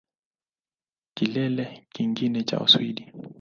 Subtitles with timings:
[1.15, 3.13] Kilele kingine cha Uswidi